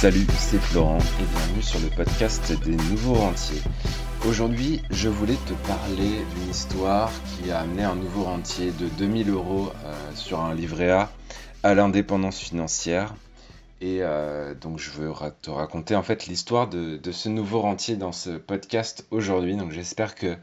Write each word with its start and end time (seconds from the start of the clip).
Salut, 0.00 0.28
c'est 0.38 0.60
Florent 0.60 0.98
et 0.98 1.24
bienvenue 1.24 1.60
sur 1.60 1.80
le 1.80 1.88
podcast 1.88 2.52
des 2.64 2.76
nouveaux 2.76 3.14
rentiers. 3.14 3.60
Aujourd'hui, 4.28 4.80
je 4.90 5.08
voulais 5.08 5.34
te 5.34 5.54
parler 5.66 6.24
d'une 6.36 6.50
histoire 6.50 7.10
qui 7.26 7.50
a 7.50 7.58
amené 7.58 7.82
un 7.82 7.96
nouveau 7.96 8.22
rentier 8.22 8.70
de 8.70 8.86
2000 8.96 9.28
euros 9.28 9.72
euh, 9.84 10.14
sur 10.14 10.38
un 10.38 10.54
livret 10.54 10.90
A 10.90 11.10
à 11.64 11.74
l'indépendance 11.74 12.38
financière. 12.38 13.12
Et 13.80 13.98
euh, 14.02 14.54
donc 14.54 14.78
je 14.78 14.90
veux 14.90 15.10
te 15.42 15.50
raconter 15.50 15.96
en 15.96 16.04
fait 16.04 16.26
l'histoire 16.26 16.68
de, 16.68 17.00
ce 17.10 17.28
nouveau 17.28 17.60
rentier 17.60 17.96
dans 17.96 18.12
ce 18.12 18.30
podcast 18.30 19.04
aujourd'hui. 19.10 19.56
Donc 19.56 19.72
j'espère 19.72 20.14
que 20.14 20.36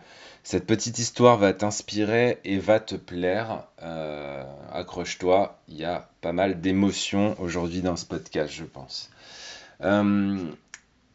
cette 0.44 0.67
petite 0.67 0.99
histoire 0.99 1.38
va 1.38 1.53
t'inspirer 1.53 2.39
et 2.44 2.58
va 2.58 2.81
te 2.81 2.95
plaire. 2.95 3.63
Euh, 3.81 4.44
accroche-toi, 4.73 5.58
il 5.69 5.77
y 5.77 5.85
a 5.85 6.09
pas 6.19 6.33
mal 6.33 6.59
d'émotions 6.59 7.38
aujourd'hui 7.39 7.81
dans 7.81 7.95
ce 7.95 8.05
podcast, 8.05 8.52
je 8.52 8.66
pense. 8.66 9.09
Euh, 9.81 10.52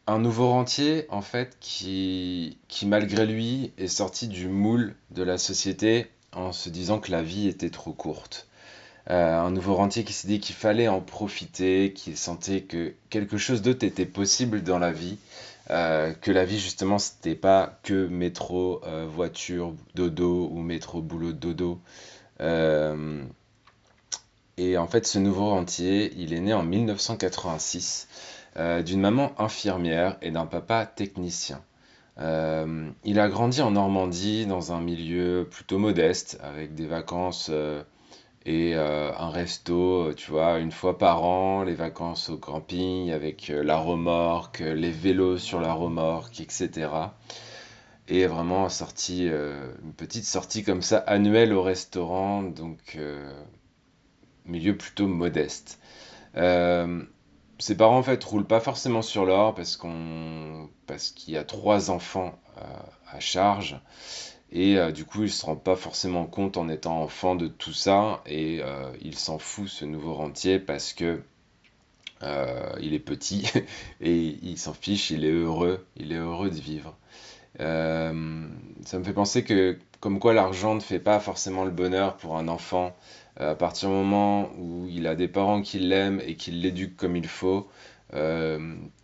un 0.07 0.19
nouveau 0.19 0.49
rentier, 0.49 1.05
en 1.09 1.21
fait, 1.21 1.57
qui, 1.59 2.57
qui 2.67 2.85
malgré 2.85 3.25
lui 3.25 3.71
est 3.77 3.87
sorti 3.87 4.27
du 4.27 4.47
moule 4.47 4.95
de 5.11 5.23
la 5.23 5.37
société 5.37 6.07
en 6.33 6.51
se 6.51 6.69
disant 6.69 6.99
que 6.99 7.11
la 7.11 7.23
vie 7.23 7.47
était 7.47 7.69
trop 7.69 7.93
courte. 7.93 8.47
Euh, 9.09 9.39
un 9.39 9.51
nouveau 9.51 9.75
rentier 9.75 10.03
qui 10.03 10.13
s'est 10.13 10.27
dit 10.27 10.39
qu'il 10.39 10.55
fallait 10.55 10.87
en 10.87 11.01
profiter, 11.01 11.93
qui 11.93 12.15
sentait 12.15 12.61
que 12.61 12.93
quelque 13.09 13.37
chose 13.37 13.61
d'autre 13.61 13.83
était 13.85 14.05
possible 14.05 14.63
dans 14.63 14.79
la 14.79 14.91
vie, 14.91 15.17
euh, 15.69 16.13
que 16.13 16.31
la 16.31 16.45
vie 16.45 16.59
justement 16.59 16.99
c'était 16.99 17.35
pas 17.35 17.79
que 17.83 18.07
métro, 18.07 18.81
voiture, 19.07 19.73
dodo 19.95 20.49
ou 20.51 20.59
métro, 20.61 21.01
boulot, 21.01 21.33
dodo. 21.33 21.79
et 24.57 24.77
en 24.77 24.87
fait 24.87 25.07
ce 25.07 25.19
nouveau 25.19 25.49
rentier, 25.49 26.13
il 26.17 26.33
est 26.33 26.39
né 26.39 26.53
en 26.53 26.63
1986 26.63 28.07
d'une 28.57 28.99
maman 28.99 29.31
infirmière 29.39 30.17
et 30.21 30.31
d'un 30.31 30.45
papa 30.45 30.85
technicien. 30.85 31.61
il 32.17 33.19
a 33.19 33.29
grandi 33.29 33.61
en 33.61 33.71
Normandie 33.71 34.45
dans 34.45 34.73
un 34.73 34.81
milieu 34.81 35.47
plutôt 35.49 35.77
modeste, 35.77 36.39
avec 36.43 36.75
des 36.75 36.85
vacances 36.85 37.49
et 38.45 38.73
euh, 38.75 39.11
un 39.17 39.29
resto, 39.29 40.13
tu 40.15 40.31
vois, 40.31 40.57
une 40.59 40.71
fois 40.71 40.97
par 40.97 41.23
an, 41.23 41.63
les 41.63 41.75
vacances 41.75 42.29
au 42.29 42.37
camping 42.37 43.11
avec 43.11 43.49
euh, 43.49 43.63
la 43.63 43.77
remorque, 43.77 44.59
les 44.59 44.91
vélos 44.91 45.37
sur 45.37 45.61
la 45.61 45.73
remorque, 45.73 46.39
etc. 46.39 46.89
Et 48.07 48.25
vraiment 48.25 48.67
euh, 49.09 49.73
une 49.83 49.93
petite 49.93 50.25
sortie 50.25 50.63
comme 50.63 50.81
ça 50.81 50.97
annuelle 50.97 51.53
au 51.53 51.61
restaurant, 51.61 52.41
donc 52.41 52.97
milieu 54.45 54.75
plutôt 54.75 55.07
modeste. 55.07 55.79
Ses 57.61 57.75
parents 57.75 57.97
en 57.97 58.03
fait 58.03 58.23
roulent 58.23 58.45
pas 58.45 58.59
forcément 58.59 59.01
sur 59.01 59.25
l'or 59.25 59.55
parce 59.55 59.77
qu'on 59.77 60.69
parce 60.87 61.11
qu'il 61.11 61.33
y 61.33 61.37
a 61.37 61.43
trois 61.43 61.91
enfants 61.91 62.37
à 63.07 63.19
charge 63.19 63.79
et 64.51 64.77
euh, 64.77 64.91
du 64.91 65.05
coup, 65.05 65.23
il 65.23 65.31
se 65.31 65.45
rend 65.45 65.55
pas 65.55 65.75
forcément 65.75 66.25
compte 66.25 66.57
en 66.57 66.67
étant 66.67 67.01
enfant 67.01 67.35
de 67.35 67.47
tout 67.47 67.73
ça. 67.73 68.21
Et 68.25 68.59
euh, 68.61 68.91
il 69.01 69.17
s'en 69.17 69.39
fout, 69.39 69.67
ce 69.67 69.85
nouveau 69.85 70.13
rentier, 70.13 70.59
parce 70.59 70.93
que 70.93 71.21
euh, 72.23 72.71
il 72.81 72.93
est 72.93 72.99
petit 72.99 73.49
et 74.01 74.37
il 74.43 74.57
s'en 74.57 74.73
fiche, 74.73 75.09
il 75.09 75.25
est 75.25 75.31
heureux, 75.31 75.85
il 75.95 76.11
est 76.11 76.17
heureux 76.17 76.49
de 76.49 76.59
vivre. 76.59 76.97
Ça 78.85 78.99
me 78.99 79.03
fait 79.03 79.13
penser 79.13 79.43
que, 79.43 79.77
comme 79.99 80.19
quoi 80.19 80.33
l'argent 80.33 80.75
ne 80.75 80.79
fait 80.79 80.99
pas 80.99 81.19
forcément 81.19 81.65
le 81.65 81.71
bonheur 81.71 82.17
pour 82.17 82.37
un 82.37 82.47
enfant. 82.47 82.95
à 83.37 83.55
partir 83.55 83.89
du 83.89 83.95
moment 83.95 84.49
où 84.57 84.87
il 84.89 85.07
a 85.07 85.15
des 85.15 85.27
parents 85.27 85.61
qui 85.61 85.79
l'aiment 85.79 86.21
et 86.25 86.35
qui 86.35 86.51
l'éduquent 86.51 86.97
comme 86.97 87.15
il 87.15 87.27
faut, 87.27 87.69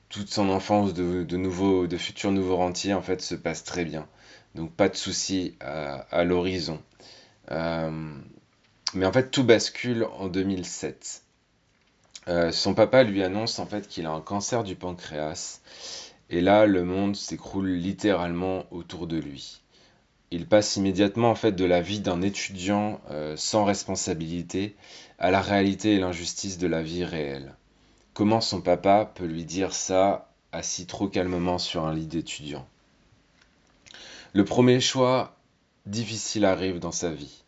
toute 0.10 0.30
son 0.30 0.50
enfance 0.50 0.94
de, 0.94 1.38
nouveau, 1.38 1.88
de 1.88 1.98
futurs 1.98 2.32
nouveaux 2.32 2.58
rentiers 2.58 2.94
en 2.94 3.02
fait 3.02 3.22
se 3.22 3.36
passe 3.36 3.64
très 3.64 3.86
bien. 3.86 4.08
Donc 4.56 4.72
pas 4.72 4.90
de 4.90 4.96
souci 4.96 5.56
à, 5.60 6.24
l'horizon. 6.24 6.82
Euh, 7.52 8.14
mais 8.94 9.06
en 9.06 9.12
fait, 9.12 9.30
tout 9.30 9.44
bascule 9.44 10.06
en 10.18 10.28
2007. 10.28 11.24
Euh, 12.28 12.52
son 12.52 12.74
papa 12.74 13.04
lui 13.04 13.24
annonce 13.24 13.60
en 13.60 13.66
fait 13.66 13.88
qu'il 13.88 14.06
a 14.06 14.12
un 14.12 14.22
cancer 14.22 14.64
du 14.64 14.76
pancréas. 14.76 15.62
Et 16.30 16.42
là, 16.42 16.66
le 16.66 16.84
monde 16.84 17.16
s'écroule 17.16 17.70
littéralement 17.70 18.66
autour 18.72 19.08
de 19.08 19.18
lui. 19.18 19.62
Il 20.30 20.46
passe 20.46 20.76
immédiatement 20.76 21.32
en 21.32 21.36
fait 21.36 21.54
de 21.54 21.64
la 21.64 21.82
vie 21.82 22.02
d'un 22.02 22.22
étudiant 22.22 23.00
euh, 23.12 23.38
sans 23.38 23.64
responsabilité 23.64 24.76
à 25.20 25.32
la 25.32 25.42
réalité 25.42 25.94
et 25.94 26.00
l'injustice 26.00 26.58
de 26.58 26.68
la 26.68 26.82
vie 26.82 27.06
réelle. 27.06 27.56
Comment 28.14 28.42
son 28.42 28.60
papa 28.60 29.10
peut 29.16 29.26
lui 29.26 29.46
dire 29.46 29.74
ça 29.74 30.30
assis 30.52 30.86
trop 30.86 31.08
calmement 31.08 31.60
sur 31.60 31.86
un 31.86 31.94
lit 31.94 32.08
d'étudiant? 32.08 32.68
Le 34.34 34.44
premier 34.44 34.82
choix 34.82 35.38
difficile 35.86 36.44
arrive 36.44 36.80
dans 36.80 36.92
sa 36.92 37.10
vie. 37.10 37.44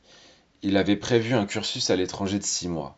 Il 0.62 0.78
avait 0.78 0.96
prévu 0.96 1.34
un 1.34 1.46
cursus 1.46 1.90
à 1.90 1.98
l'étranger 1.98 2.40
de 2.40 2.44
six 2.44 2.70
mois. 2.70 2.98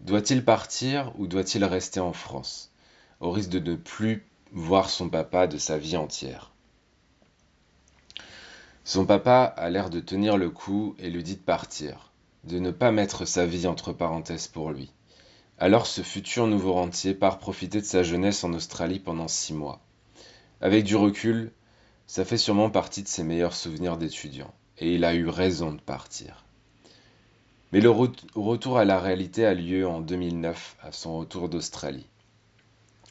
Doit-il 0.00 0.44
partir 0.44 1.12
ou 1.18 1.28
doit-il 1.28 1.64
rester 1.64 2.00
en 2.00 2.12
France, 2.12 2.72
au 3.20 3.30
risque 3.30 3.50
de 3.50 3.60
ne 3.60 3.76
plus 3.76 4.26
voir 4.50 4.90
son 4.90 5.08
papa 5.08 5.46
de 5.46 5.58
sa 5.58 5.78
vie 5.78 5.96
entière 5.96 6.49
Son 8.90 9.06
papa 9.06 9.44
a 9.44 9.70
l'air 9.70 9.88
de 9.88 10.00
tenir 10.00 10.36
le 10.36 10.50
coup 10.50 10.96
et 10.98 11.10
lui 11.10 11.22
dit 11.22 11.36
de 11.36 11.40
partir, 11.40 12.10
de 12.42 12.58
ne 12.58 12.72
pas 12.72 12.90
mettre 12.90 13.24
sa 13.24 13.46
vie 13.46 13.68
entre 13.68 13.92
parenthèses 13.92 14.48
pour 14.48 14.72
lui. 14.72 14.90
Alors 15.58 15.86
ce 15.86 16.02
futur 16.02 16.48
nouveau 16.48 16.72
rentier 16.72 17.14
part 17.14 17.38
profiter 17.38 17.80
de 17.80 17.86
sa 17.86 18.02
jeunesse 18.02 18.42
en 18.42 18.52
Australie 18.52 18.98
pendant 18.98 19.28
six 19.28 19.54
mois. 19.54 19.80
Avec 20.60 20.82
du 20.82 20.96
recul, 20.96 21.52
ça 22.08 22.24
fait 22.24 22.36
sûrement 22.36 22.68
partie 22.68 23.04
de 23.04 23.06
ses 23.06 23.22
meilleurs 23.22 23.54
souvenirs 23.54 23.96
d'étudiant, 23.96 24.52
et 24.78 24.92
il 24.92 25.04
a 25.04 25.14
eu 25.14 25.28
raison 25.28 25.70
de 25.72 25.80
partir. 25.80 26.44
Mais 27.70 27.80
le 27.80 27.90
retour 27.90 28.76
à 28.76 28.84
la 28.84 28.98
réalité 28.98 29.46
a 29.46 29.54
lieu 29.54 29.86
en 29.86 30.00
2009, 30.00 30.78
à 30.82 30.90
son 30.90 31.16
retour 31.16 31.48
d'Australie. 31.48 32.08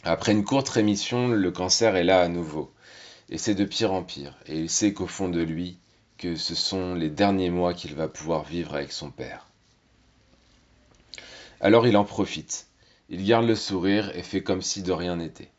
Après 0.03 0.33
une 0.33 0.43
courte 0.43 0.67
rémission, 0.67 1.29
le 1.29 1.51
cancer 1.51 1.95
est 1.95 2.03
là 2.03 2.19
à 2.19 2.27
nouveau, 2.27 2.73
et 3.29 3.37
c'est 3.37 3.55
de 3.55 3.65
pire 3.65 3.93
en 3.93 4.03
pire, 4.03 4.37
et 4.47 4.57
il 4.59 4.69
sait 4.69 4.93
qu'au 4.93 5.07
fond 5.07 5.29
de 5.29 5.41
lui, 5.41 5.77
que 6.17 6.35
ce 6.35 6.55
sont 6.55 6.95
les 6.95 7.09
derniers 7.09 7.49
mois 7.49 7.73
qu'il 7.73 7.95
va 7.95 8.07
pouvoir 8.07 8.43
vivre 8.43 8.75
avec 8.75 8.91
son 8.91 9.11
père. 9.11 9.47
Alors 11.61 11.87
il 11.87 11.95
en 11.97 12.05
profite, 12.05 12.67
il 13.09 13.25
garde 13.25 13.45
le 13.45 13.55
sourire 13.55 14.15
et 14.15 14.23
fait 14.23 14.43
comme 14.43 14.61
si 14.61 14.81
de 14.81 14.91
rien 14.91 15.17
n'était. 15.17 15.51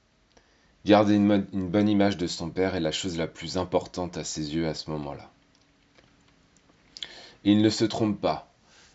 Garder 0.86 1.14
une, 1.14 1.68
bonne 1.68 1.88
image 1.88 2.16
de 2.16 2.26
son 2.26 2.48
père 2.48 2.74
est 2.74 2.80
la 2.80 2.92
chose 2.92 3.18
la 3.18 3.26
plus 3.26 3.58
importante 3.58 4.16
à 4.16 4.24
ses 4.24 4.54
yeux 4.54 4.66
à 4.66 4.74
ce 4.74 4.90
moment-là. 4.90 5.30
Il 7.44 7.60
ne 7.60 7.68
se 7.68 7.84
trompe 7.84 8.18
pas. 8.18 8.50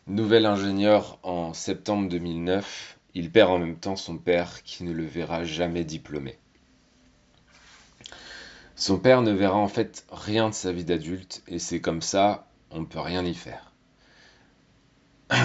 Nouvel 0.08 0.46
ingénieur 0.46 1.20
en 1.22 1.54
septembre 1.54 2.10
2009, 2.10 2.98
il 3.14 3.32
perd 3.32 3.52
en 3.52 3.60
même 3.60 3.78
temps 3.78 3.96
son 3.96 4.18
père 4.18 4.64
qui 4.64 4.84
ne 4.84 4.94
le 4.94 5.06
verra 5.06 5.44
jamais 5.44 5.84
diplômé. 5.84 6.38
Son 8.76 9.00
père 9.00 9.22
ne 9.22 9.32
verra 9.32 9.56
en 9.56 9.70
fait 9.70 10.06
rien 10.12 10.50
de 10.50 10.54
sa 10.54 10.74
vie 10.74 10.84
d'adulte 10.84 11.44
et 11.48 11.60
c'est 11.60 11.80
comme 11.80 12.02
ça, 12.02 12.48
on 12.72 12.82
ne 12.82 12.86
peut 12.86 13.00
rien 13.00 13.24
y 13.24 13.34
faire. 13.34 13.72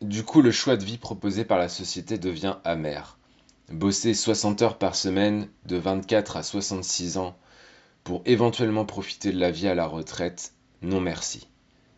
du 0.00 0.22
coup, 0.22 0.40
le 0.40 0.52
choix 0.52 0.76
de 0.76 0.84
vie 0.84 0.98
proposé 0.98 1.44
par 1.44 1.58
la 1.58 1.68
société 1.68 2.16
devient 2.16 2.56
amer. 2.64 3.18
Bosser 3.70 4.14
60 4.14 4.62
heures 4.62 4.78
par 4.78 4.94
semaine 4.94 5.48
de 5.64 5.76
24 5.76 6.36
à 6.36 6.44
66 6.44 7.18
ans 7.18 7.36
pour 8.04 8.22
éventuellement 8.24 8.84
profiter 8.84 9.32
de 9.32 9.40
la 9.40 9.50
vie 9.50 9.66
à 9.66 9.74
la 9.74 9.88
retraite, 9.88 10.52
non 10.82 11.00
merci. 11.00 11.48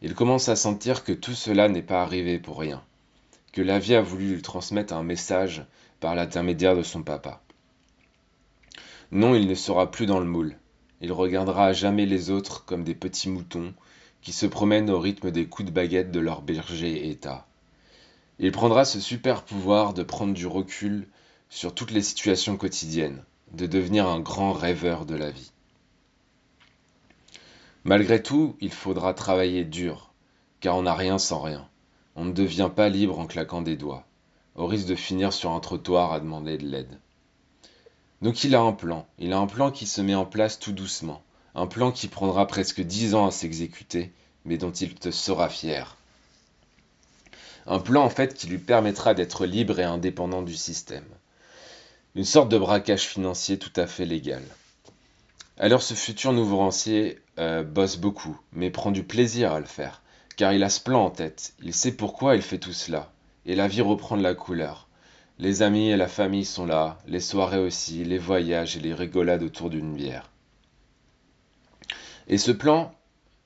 Il 0.01 0.15
commence 0.15 0.49
à 0.49 0.57
sentir 0.57 1.05
que 1.05 1.13
tout 1.13 1.35
cela 1.35 1.69
n'est 1.69 1.83
pas 1.83 2.01
arrivé 2.01 2.39
pour 2.39 2.59
rien, 2.59 2.83
que 3.53 3.61
la 3.61 3.79
vie 3.79 3.95
a 3.95 4.01
voulu 4.01 4.37
lui 4.37 4.43
transmettre 4.43 4.95
un 4.95 5.03
message 5.03 5.67
par 6.01 6.15
l'intermédiaire 6.15 6.77
de 6.77 6.83
son 6.83 7.03
papa. 7.03 7.43
Non, 9.11 9.35
il 9.35 9.47
ne 9.47 9.55
sera 9.55 9.91
plus 9.91 10.05
dans 10.05 10.21
le 10.21 10.27
moule. 10.27 10.59
Il 11.01 11.13
regardera 11.13 11.67
à 11.67 11.73
jamais 11.73 12.05
les 12.05 12.31
autres 12.31 12.65
comme 12.67 12.85
des 12.85 12.95
petits 12.95 13.31
moutons 13.31 13.73
qui 14.21 14.33
se 14.33 14.45
promènent 14.45 14.91
au 14.91 14.99
rythme 14.99 15.31
des 15.31 15.47
coups 15.47 15.69
de 15.69 15.75
baguette 15.75 16.11
de 16.11 16.21
leur 16.21 16.43
berger 16.43 17.09
état. 17.09 17.47
Il 18.39 18.53
prendra 18.53 18.85
ce 18.85 19.01
super 19.01 19.45
pouvoir 19.45 19.95
de 19.95 20.03
prendre 20.03 20.35
du 20.35 20.47
recul 20.47 21.09
sur 21.49 21.75
toutes 21.75 21.91
les 21.91 22.03
situations 22.03 22.57
quotidiennes, 22.57 23.25
de 23.53 23.67
devenir 23.67 24.07
un 24.07 24.21
grand 24.21 24.53
rêveur 24.53 25.07
de 25.07 25.15
la 25.15 25.31
vie. 25.31 25.53
Malgré 27.85 28.23
tout, 28.23 28.57
il 28.61 28.73
faudra 28.73 29.15
travailler 29.15 29.65
dur, 29.65 30.13
car 30.61 30.77
on 30.77 30.83
n'a 30.83 30.95
rien 30.95 31.19
sans 31.19 31.41
rien. 31.41 31.67
On 32.15 32.27
ne 32.27 32.33
devient 32.33 32.71
pas 32.75 32.91
libre 32.91 33.19
en 33.19 33.27
claquant 33.27 33.63
des 33.63 33.77
doigts, 33.77 34.05
au 34.55 34.67
risque 34.67 34.89
de 34.89 34.95
finir 34.95 35.33
sur 35.33 35.53
un 35.53 35.61
trottoir 35.61 36.13
à 36.13 36.21
demander 36.21 36.59
de 36.59 36.67
l'aide. 36.67 36.99
Donc 38.21 38.43
il 38.43 38.55
a 38.55 38.61
un 38.61 38.73
plan, 38.73 39.07
il 39.19 39.33
a 39.33 39.39
un 39.39 39.47
plan 39.47 39.71
qui 39.71 39.87
se 39.87 40.01
met 40.01 40.15
en 40.15 40.25
place 40.25 40.59
tout 40.59 40.73
doucement, 40.73 41.23
un 41.55 41.67
plan 41.67 41.93
qui 41.93 42.09
prendra 42.09 42.47
presque 42.47 42.81
dix 42.81 43.15
ans 43.15 43.27
à 43.27 43.31
s'exécuter, 43.31 44.13
mais 44.45 44.59
dont 44.59 44.73
il 44.73 44.95
te 44.95 45.11
sera 45.11 45.49
fier. 45.49 45.97
Un 47.67 47.79
plan 47.79 48.03
en 48.03 48.11
fait 48.11 48.35
qui 48.35 48.49
lui 48.49 48.59
permettra 48.59 49.15
d'être 49.15 49.47
libre 49.47 49.79
et 49.79 49.85
indépendant 49.85 50.43
du 50.43 50.57
système. 50.57 51.05
une 52.15 52.25
sorte 52.25 52.49
de 52.49 52.59
braquage 52.59 53.07
financier 53.07 53.59
tout 53.59 53.73
à 53.77 53.87
fait 53.87 54.07
légal. 54.07 54.43
Alors 55.59 55.83
ce 55.83 55.95
futur 55.95 56.33
nouveau 56.33 56.57
rentier 56.57 57.21
euh, 57.39 57.63
bosse 57.63 57.99
beaucoup, 57.99 58.41
mais 58.53 58.71
prend 58.71 58.91
du 58.91 59.05
plaisir 59.05 59.53
à 59.53 59.61
le 59.61 59.67
faire, 59.67 60.03
car 60.37 60.53
il 60.53 60.65
a 60.65 60.71
ce 60.71 60.81
plan 60.81 61.05
en 61.05 61.11
tête, 61.11 61.53
il 61.63 61.73
sait 61.73 61.93
pourquoi 61.93 62.35
il 62.35 62.43
fait 62.43 62.59
tout 62.59 62.73
cela, 62.73 63.13
et 63.47 63.55
la 63.55 63.69
vie 63.69 63.83
reprend 63.83 64.17
de 64.17 64.23
la 64.23 64.35
couleur. 64.35 64.88
Les 65.41 65.63
amis 65.63 65.91
et 65.91 65.97
la 65.97 66.09
famille 66.09 66.45
sont 66.45 66.67
là, 66.67 66.99
les 67.07 67.21
soirées 67.21 67.61
aussi, 67.61 68.05
les 68.05 68.19
voyages 68.19 68.77
et 68.77 68.81
les 68.81 68.93
rigolades 68.93 69.45
autour 69.45 69.71
d'une 69.71 69.95
bière. 69.95 70.33
Et 72.27 72.39
ce 72.39 72.51
plan 72.51 72.93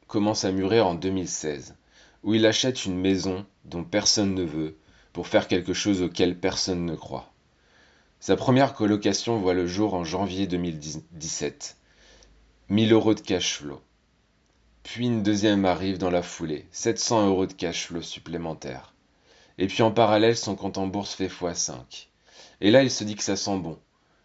commence 0.06 0.44
à 0.44 0.53
mûrir 0.53 0.87
en 0.87 0.94
2016, 0.94 1.77
où 2.23 2.33
il 2.33 2.47
achète 2.47 2.87
une 2.87 2.99
maison 2.99 3.44
dont 3.67 3.85
personne 3.85 4.35
ne 4.35 4.43
veut, 4.43 4.77
pour 5.12 5.27
faire 5.27 5.49
quelque 5.49 5.75
chose 5.75 6.00
auquel 6.00 6.39
personne 6.39 6.87
ne 6.87 6.94
croit. 6.94 7.31
Sa 8.21 8.37
première 8.37 8.73
colocation 8.73 9.39
voit 9.39 9.53
le 9.53 9.67
jour 9.67 9.93
en 9.93 10.05
janvier 10.05 10.47
2017. 10.47 11.77
1000 12.71 12.93
euros 12.93 13.12
de 13.12 13.21
cash 13.21 13.59
flow. 13.59 13.83
Puis 14.83 15.06
une 15.06 15.23
deuxième 15.23 15.67
arrive 15.67 15.99
dans 15.99 16.11
la 16.11 16.23
foulée, 16.23 16.67
700 16.71 17.27
euros 17.29 17.47
de 17.47 17.53
cash 17.53 17.89
flow 17.89 18.00
supplémentaires. 18.00 18.92
Et 19.62 19.69
puis 19.69 19.85
en 19.85 19.93
parallèle, 19.93 20.37
son 20.37 20.56
compte 20.56 20.76
en 20.76 20.88
bourse 20.88 21.14
fait 21.14 21.29
x5. 21.29 22.09
Et 22.61 22.73
là, 22.73 22.82
il 22.82 22.91
se 22.91 23.05
dit 23.05 23.14
que 23.14 23.23
ça 23.23 23.37
sent 23.37 23.59
bon, 23.59 23.79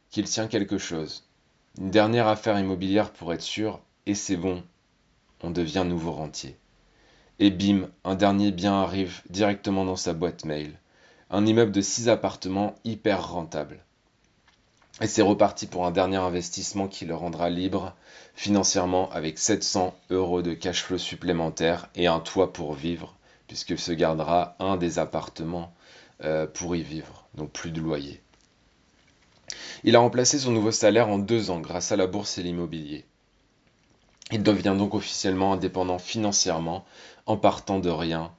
qu'il 0.10 0.26
tient 0.26 0.48
quelque 0.48 0.80
chose. 0.80 1.30
Une 1.78 1.92
dernière 1.92 2.28
affaire 2.28 2.58
immobilière 2.58 3.14
pour 3.14 3.32
être 3.32 3.44
sûr, 3.44 3.80
et 4.08 4.16
c'est 4.16 4.36
bon, 4.36 4.64
on 5.44 5.52
devient 5.52 5.84
nouveau 5.86 6.12
rentier. 6.12 6.58
Et 7.38 7.52
bim, 7.52 7.88
un 8.04 8.16
dernier 8.16 8.52
bien 8.52 8.82
arrive 8.82 9.22
directement 9.30 9.86
dans 9.86 9.96
sa 9.96 10.16
boîte 10.16 10.44
mail. 10.44 10.80
Un 11.30 11.46
immeuble 11.46 11.72
de 11.72 11.82
6 11.82 12.10
appartements 12.10 12.74
hyper 12.84 13.30
rentable. 13.30 13.86
Et 15.02 15.08
c'est 15.08 15.22
reparti 15.22 15.68
pour 15.68 15.86
un 15.86 15.92
dernier 15.92 16.18
investissement 16.18 16.88
qui 16.88 17.06
le 17.06 17.14
rendra 17.14 17.52
libre 17.52 17.94
financièrement 18.34 19.12
avec 19.12 19.38
700 19.38 19.94
euros 20.10 20.42
de 20.42 20.56
cash 20.56 20.82
flow 20.82 20.98
supplémentaire 20.98 21.90
et 21.94 22.08
un 22.08 22.22
toit 22.22 22.54
pour 22.54 22.74
vivre, 22.74 23.14
puisqu'il 23.48 23.80
se 23.80 23.92
gardera 23.92 24.56
un 24.60 24.78
des 24.78 25.00
appartements 25.00 25.74
euh, 26.24 26.48
pour 26.48 26.76
y 26.76 26.82
vivre, 26.82 27.28
donc 27.36 27.52
plus 27.52 27.72
de 27.72 27.80
loyer. 27.80 28.22
Il 29.84 29.96
a 29.96 30.00
remplacé 30.00 30.40
son 30.40 30.52
nouveau 30.52 30.72
salaire 30.72 31.10
en 31.10 31.18
deux 31.18 31.50
ans 31.50 31.60
grâce 31.60 31.92
à 31.92 31.96
la 31.96 32.08
bourse 32.08 32.38
et 32.38 32.44
l'immobilier. 32.44 33.06
Il 34.32 34.44
devient 34.44 34.76
donc 34.78 34.94
officiellement 34.94 35.54
indépendant 35.54 36.00
financièrement 36.00 36.86
en 37.26 37.38
partant 37.38 37.80
de 37.80 37.90
rien 37.90 38.32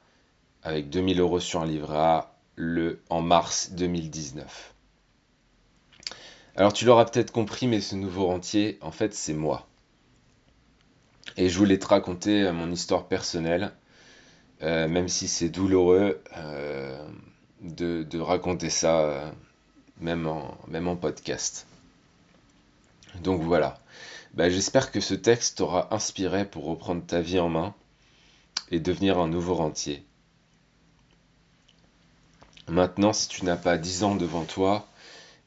avec 0.63 0.91
2000 0.91 1.21
euros 1.21 1.41
sur 1.41 1.63
un 1.63 1.67
livret 1.67 1.97
A 1.97 2.35
le, 2.57 3.01
en 3.09 3.23
mars 3.23 3.71
2019. 3.73 4.75
Alors 6.57 6.73
tu 6.73 6.85
l'auras 6.85 7.05
peut-être 7.05 7.31
compris, 7.31 7.69
mais 7.69 7.81
ce 7.81 7.95
nouveau 7.95 8.27
rentier, 8.27 8.79
en 8.81 8.91
fait, 8.91 9.15
c'est 9.15 9.33
moi. 9.33 9.69
Et 11.37 11.49
je 11.49 11.57
voulais 11.57 11.79
te 11.79 11.87
raconter 11.87 12.43
euh, 12.43 12.53
mon 12.53 12.71
histoire 12.73 13.07
personnelle, 13.07 13.73
euh, 14.63 14.89
même 14.89 15.09
si 15.09 15.29
c'est 15.29 15.49
douloureux 15.49 16.23
euh, 16.37 17.09
de, 17.63 18.19
raconter 18.19 18.71
ça, 18.71 19.33
même, 20.01 20.27
en, 20.27 20.57
même 20.69 20.89
en 20.89 20.97
podcast. 20.97 21.67
Donc 23.23 23.43
voilà. 23.43 23.79
Bah, 24.35 24.51
j'espère 24.51 24.93
que 24.93 25.01
ce 25.01 25.15
texte 25.15 25.59
t'aura 25.59 25.93
inspiré 25.95 26.45
pour 26.45 26.65
reprendre 26.65 27.05
ta 27.05 27.21
vie 27.21 27.41
en 27.41 27.49
main 27.49 27.75
et 28.71 28.81
devenir 28.81 29.19
un 29.19 29.29
nouveau 29.29 29.55
rentier. 29.55 30.05
Maintenant, 32.69 33.13
si 33.13 33.29
tu 33.29 33.45
n'as 33.45 33.57
pas 33.57 33.79
10 33.79 34.05
ans 34.05 34.15
devant 34.15 34.45
toi, 34.45 34.87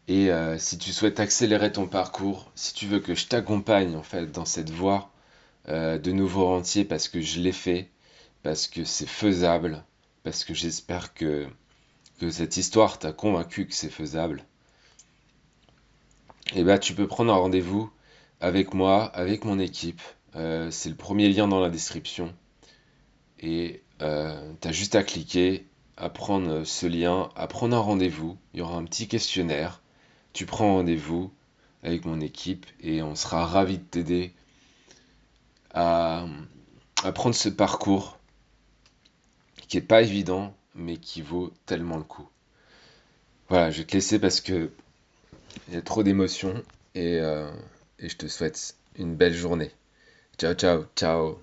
et 0.07 0.31
euh, 0.31 0.57
si 0.57 0.78
tu 0.78 0.92
souhaites 0.92 1.19
accélérer 1.19 1.72
ton 1.72 1.86
parcours, 1.88 2.52
si 2.56 2.74
tu 2.74 2.88
veux 2.88 3.00
que 3.00 3.16
je 3.16 3.28
t'accompagne 3.28 3.96
en 3.96 4.04
fait 4.04 4.31
dans 4.31 4.46
cette 4.46 4.72
voie 4.72 5.12
euh, 5.69 5.98
de 6.00 6.12
nouveau 6.12 6.48
rentier 6.48 6.84
parce 6.84 7.07
que 7.07 7.22
je 7.22 7.40
l'ai 7.40 7.52
fait, 7.52 7.90
parce 8.44 8.68
que 8.68 8.84
c'est 8.84 9.08
faisable, 9.08 9.84
parce 10.24 10.44
que 10.44 10.54
j'espère 10.54 11.14
que, 11.14 11.48
que 12.20 12.32
cette 12.32 12.58
histoire 12.58 13.00
t'a 13.00 13.14
convaincu 13.14 13.68
que 13.68 13.74
c'est 13.74 13.90
faisable, 13.90 14.46
et 16.54 16.60
eh 16.60 16.64
ben 16.64 16.78
tu 16.78 16.94
peux 16.94 17.08
prendre 17.08 17.32
un 17.34 17.38
rendez-vous 17.38 17.90
avec 18.42 18.74
moi, 18.74 19.06
avec 19.06 19.46
mon 19.46 19.58
équipe. 19.58 20.02
Euh, 20.36 20.70
c'est 20.70 20.90
le 20.90 20.96
premier 20.96 21.30
lien 21.30 21.48
dans 21.48 21.62
la 21.62 21.70
description. 21.70 22.34
Et 23.40 23.84
tu 24.00 24.06
as 24.06 24.72
juste 24.72 24.96
à 24.96 25.04
cliquer, 25.04 25.66
à 25.96 26.10
prendre 26.10 26.64
ce 26.66 26.88
lien, 26.88 27.30
à 27.36 27.48
prendre 27.48 27.78
un 27.78 27.80
rendez-vous. 27.80 28.38
Il 28.54 28.60
y 28.60 28.62
aura 28.64 28.76
un 28.76 28.84
petit 28.84 29.08
questionnaire 29.08 29.82
tu 30.34 30.46
prends 30.46 30.76
rendez-vous 30.76 31.32
avec 31.84 32.06
mon 32.06 32.22
équipe 32.22 32.66
et 32.80 33.02
on 33.02 33.16
sera 33.16 33.46
ravi 33.46 33.78
de 33.78 33.84
t'aider 33.84 34.34
à, 35.74 36.26
prendre 37.14 37.36
ce 37.36 37.50
parcours 37.50 38.18
qui 39.71 39.77
n'est 39.77 39.83
pas 39.83 40.03
évident 40.03 40.53
mais 40.75 40.97
qui 40.97 41.23
vaut 41.23 41.51
tellement 41.65 41.97
le 41.97 42.03
coup. 42.03 42.29
Voilà, 43.50 43.69
je 43.71 43.79
vais 43.79 43.85
te 43.85 43.94
laisser 43.94 44.18
parce 44.19 44.41
que 44.41 44.71
il 45.68 45.75
y 45.75 45.77
a 45.77 45.81
trop 45.83 46.03
d'émotions 46.03 46.63
et, 46.95 47.19
euh, 47.19 47.51
et 48.00 48.09
je 48.09 48.18
te 48.18 48.27
souhaite 48.27 48.75
une 48.97 49.15
belle 49.15 49.33
journée. 49.35 49.71
Ciao, 50.39 50.53
ciao, 50.56 50.85
ciao. 50.95 51.39